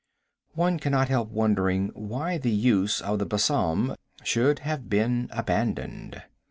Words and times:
One 0.55 0.79
cannot 0.79 1.09
help 1.09 1.29
wondering 1.29 1.91
why 1.93 2.39
the 2.39 2.49
use 2.49 3.01
of 3.01 3.19
the 3.19 3.25
besom 3.27 3.95
should 4.23 4.57
have 4.65 4.89
been 4.89 5.27
abandoned. 5.31 6.23